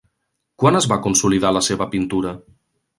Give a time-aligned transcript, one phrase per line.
[0.63, 2.37] Quan es va consolidar la seva pintura?